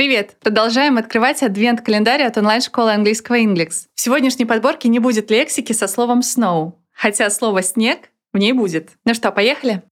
[0.00, 0.36] Привет!
[0.40, 3.84] Продолжаем открывать адвент-календарь от онлайн-школы английского Inglix.
[3.94, 8.92] В сегодняшней подборке не будет лексики со словом snow, хотя слово «снег» в ней будет.
[9.04, 9.82] Ну что, поехали?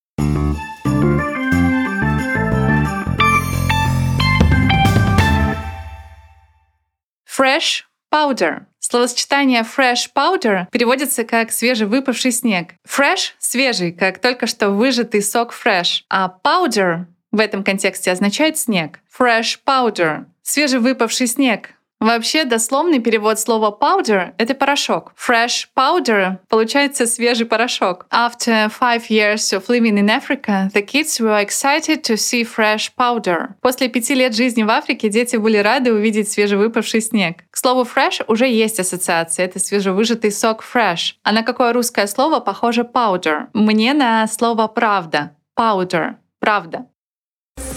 [7.28, 8.62] Fresh powder.
[8.78, 12.68] Словосочетание fresh powder переводится как свежевыпавший снег.
[12.88, 19.00] Fresh— свежий, как только что выжатый сок fresh, а powder в этом контексте означает снег.
[19.18, 21.70] Fresh powder— свежевыпавший снег.
[22.00, 25.12] Вообще, дословный перевод слова powder— это порошок.
[25.16, 28.06] Fresh powder получается свежий порошок.
[28.12, 33.54] After five years of living in Africa, the kids were excited to see fresh powder.
[33.62, 37.42] После пяти лет жизни в Африке дети были рады увидеть свежевыпавший снег.
[37.50, 39.46] К слову fresh уже есть ассоциация.
[39.46, 41.14] Это свежевыжатый сок fresh.
[41.24, 43.48] А на какое русское слово похоже powder?
[43.54, 45.32] Мне на слово правда.
[45.58, 46.14] Powder.
[46.38, 46.86] Правда.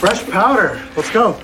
[0.02, 0.80] Fresh powder.
[0.96, 1.36] Let's go.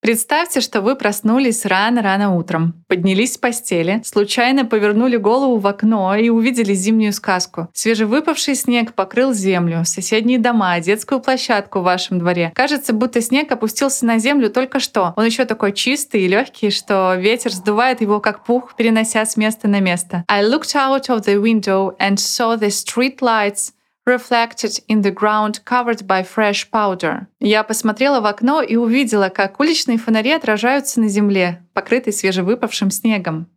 [0.00, 6.28] Представьте, что вы проснулись рано-рано утром, поднялись с постели, случайно повернули голову в окно и
[6.28, 7.68] увидели зимнюю сказку.
[7.72, 12.52] Свежевыпавший снег покрыл землю, соседние дома, детскую площадку в вашем дворе.
[12.54, 15.12] Кажется, будто снег опустился на землю только что.
[15.16, 19.66] Он еще такой чистый и легкий, что ветер сдувает его как пух, перенося с места
[19.66, 20.22] на место.
[20.28, 23.72] I looked out of the window and saw the street lights
[24.06, 27.26] reflected in the ground covered by fresh powder.
[27.40, 33.48] Я посмотрела в окно и увидела, как уличные фонари отражаются на земле, покрытой свежевыпавшим снегом.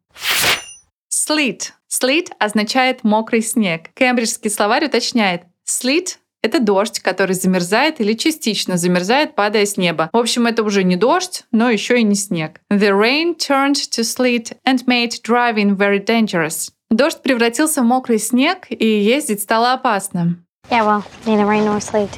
[1.11, 1.71] Sleet.
[1.89, 3.89] Sleet означает мокрый снег.
[3.95, 5.43] Кембриджский словарь уточняет.
[5.67, 10.11] Sleet это дождь, который замерзает или частично замерзает, падая с неба.
[10.13, 12.61] В общем, это уже не дождь, но еще и не снег.
[12.71, 16.69] The rain turned to sleet and made driving very dangerous.
[16.89, 20.43] Дождь превратился в мокрый снег, и ездить стало опасно.
[20.69, 22.09] Yeah, well.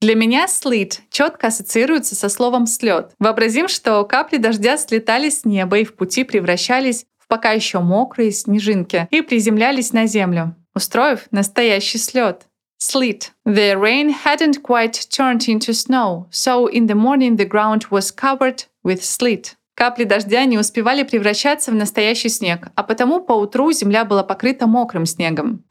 [0.00, 3.12] Для меня sleet четко ассоциируется со словом слет.
[3.20, 8.32] Вообразим, что капли дождя слетали с неба и в пути превращались в пока еще мокрые
[8.32, 12.48] снежинки и приземлялись на землю, устроив настоящий слет.
[12.80, 13.30] Sleet.
[13.46, 18.64] The rain hadn't quite turned into snow, so in the morning the ground was covered
[18.82, 19.54] with sleet.
[19.74, 24.66] Капли дождя не успевали превращаться в настоящий снег, а потому по утру земля была покрыта
[24.66, 25.64] мокрым снегом.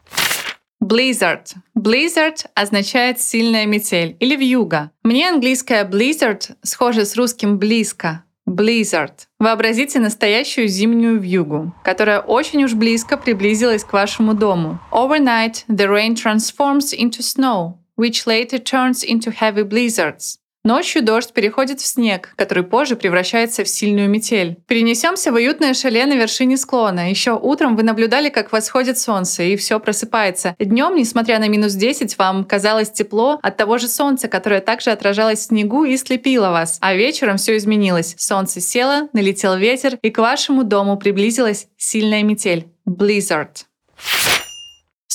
[0.84, 1.46] Blizzard.
[1.78, 4.92] Blizzard означает сильная метель или вьюга.
[5.04, 8.24] Мне английское blizzard схоже с русским близко.
[8.50, 9.14] Blizzard.
[9.40, 14.80] Вообразите настоящую зимнюю вьюгу, которая очень уж близко приблизилась к вашему дому.
[14.92, 20.40] Overnight, the rain transforms into snow, which later turns into heavy blizzards.
[20.64, 24.58] Ночью дождь переходит в снег, который позже превращается в сильную метель.
[24.68, 27.10] Перенесемся в уютное шале на вершине склона.
[27.10, 30.56] Еще утром вы наблюдали, как восходит солнце, и все просыпается.
[30.60, 35.40] Днем, несмотря на минус 10, вам казалось тепло от того же солнца, которое также отражалось
[35.40, 36.78] в снегу и слепило вас.
[36.80, 38.14] А вечером все изменилось.
[38.20, 42.68] Солнце село, налетел ветер, и к вашему дому приблизилась сильная метель.
[42.88, 43.66] Blizzard.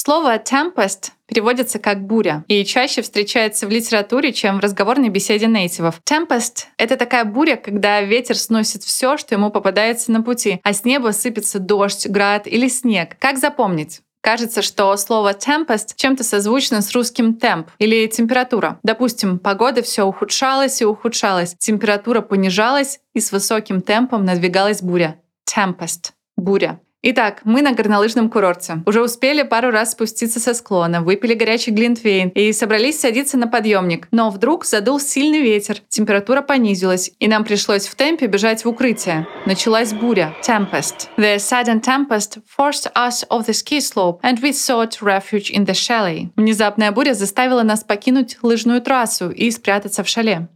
[0.07, 6.01] Слово tempest переводится как буря и чаще встречается в литературе, чем в разговорной беседе нейтивов.
[6.09, 10.85] Tempest— это такая буря, когда ветер сносит все, что ему попадается на пути, а с
[10.85, 13.17] неба сыпется дождь, град или снег.
[13.19, 14.03] Как запомнить?
[14.21, 18.79] Кажется, что слово tempest чем-то созвучно с русским темп или температура.
[18.85, 25.21] Допустим, погода все ухудшалась и ухудшалась, температура понижалась и с высоким темпом надвигалась буря.
[25.53, 26.79] Tempest— буря.
[27.09, 28.83] Итак, мы на горнолыжном курорте.
[28.85, 34.09] Уже успели пару раз спуститься со склона, выпили горячий глинтвейн и собрались садиться на подъемник.
[34.11, 39.29] Но вдруг задул сильный ветер, температура понизилась, и нам пришлось в темпе бежать в укрытие.
[39.47, 40.35] Началась буря.
[40.45, 41.09] Tempest.
[41.17, 45.75] The sudden tempest forced us off the ski slope, and we sought refuge in the
[45.75, 46.31] chalet.
[46.35, 50.49] Внезапная буря заставила нас покинуть лыжную трассу и спрятаться в шале.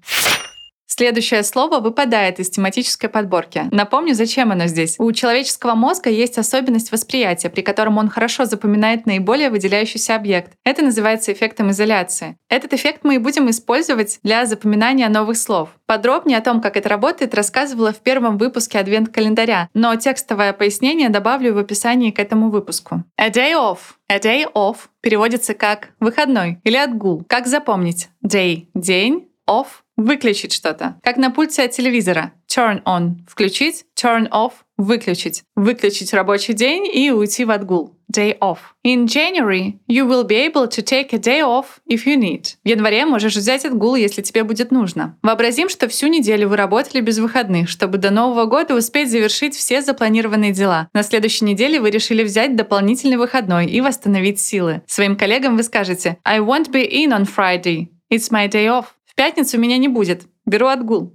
[1.00, 3.62] Следующее слово выпадает из тематической подборки.
[3.70, 4.96] Напомню, зачем оно здесь.
[4.98, 10.52] У человеческого мозга есть особенность восприятия, при котором он хорошо запоминает наиболее выделяющийся объект.
[10.62, 12.36] Это называется эффектом изоляции.
[12.50, 15.70] Этот эффект мы и будем использовать для запоминания новых слов.
[15.86, 21.54] Подробнее о том, как это работает, рассказывала в первом выпуске адвент-календаря, но текстовое пояснение добавлю
[21.54, 23.04] в описании к этому выпуску.
[23.16, 23.78] A day off.
[24.10, 27.24] A day off переводится как «выходной» или «отгул».
[27.26, 28.10] Как запомнить?
[28.22, 29.66] Day— день, off
[30.00, 30.98] выключить что-то.
[31.02, 32.32] Как на пульте от телевизора.
[32.52, 35.44] Turn on— включить, turn off— выключить.
[35.54, 37.96] Выключить рабочий день и уйти в отгул.
[38.12, 38.58] Day off.
[38.84, 42.56] In January, you will be able to take a day off if you need.
[42.64, 45.16] В январе можешь взять отгул, если тебе будет нужно.
[45.22, 49.80] Вообразим, что всю неделю вы работали без выходных, чтобы до Нового года успеть завершить все
[49.80, 50.88] запланированные дела.
[50.92, 54.82] На следующей неделе вы решили взять дополнительный выходной и восстановить силы.
[54.88, 57.90] Своим коллегам вы скажете I won't be in on Friday.
[58.12, 58.86] It's my day off
[59.20, 60.22] пятницу меня не будет.
[60.46, 61.14] Беру отгул.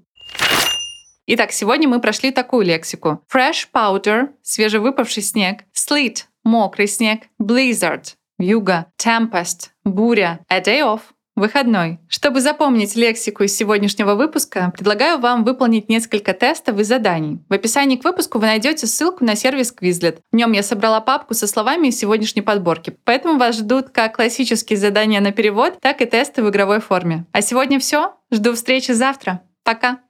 [1.26, 3.26] Итак, сегодня мы прошли такую лексику.
[3.34, 5.64] Fresh powder– свежевыпавший снег.
[5.74, 7.24] Sleet– мокрый снег.
[7.42, 8.92] Blizzard– вьюга.
[9.04, 10.46] Tempest– буря.
[10.52, 11.02] A day off
[11.36, 12.00] Выходной.
[12.08, 17.40] Чтобы запомнить лексику из сегодняшнего выпуска, предлагаю вам выполнить несколько тестов и заданий.
[17.50, 20.20] В описании к выпуску вы найдете ссылку на сервис Quizlet.
[20.32, 22.98] В нем я собрала папку со словами из сегодняшней подборки.
[23.04, 27.26] Поэтому вас ждут как классические задания на перевод, так и тесты в игровой форме.
[27.34, 28.14] А сегодня все.
[28.32, 29.42] Жду встречи завтра.
[29.64, 30.00] Пока!